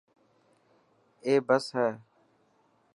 اي 1.25 1.31
بس 1.47 1.65
هي. 1.75 1.89